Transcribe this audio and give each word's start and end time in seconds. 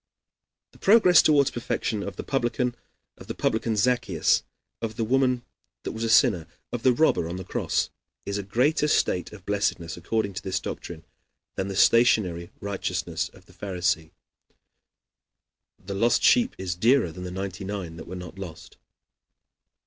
The 0.71 0.79
progress 0.79 1.21
toward 1.21 1.53
perfection 1.53 2.01
of 2.01 2.15
the 2.15 2.23
publican 2.23 2.73
Zaccheus, 3.19 4.41
of 4.81 4.95
the 4.95 5.03
woman 5.03 5.43
that 5.83 5.91
was 5.91 6.03
a 6.03 6.09
sinner, 6.09 6.47
of 6.71 6.81
the 6.81 6.91
robber 6.91 7.29
on 7.29 7.35
the 7.35 7.43
cross, 7.43 7.91
is 8.25 8.39
a 8.39 8.41
greater 8.41 8.87
state 8.87 9.31
of 9.31 9.45
blessedness, 9.45 9.97
according 9.97 10.33
to 10.33 10.41
this 10.41 10.59
doctrine, 10.59 11.05
than 11.53 11.67
the 11.67 11.75
stationary 11.75 12.49
righteousness 12.59 13.29
of 13.29 13.45
the 13.45 13.53
Pharisee. 13.53 14.09
The 15.77 15.93
lost 15.93 16.23
sheep 16.23 16.55
is 16.57 16.73
dearer 16.73 17.11
than 17.11 17.31
ninety 17.31 17.63
nine 17.63 17.97
that 17.97 18.07
were 18.07 18.15
not 18.15 18.39
lost. 18.39 18.77